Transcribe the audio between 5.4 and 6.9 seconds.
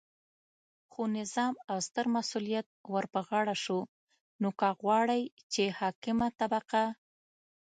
چې حاکمه طبقه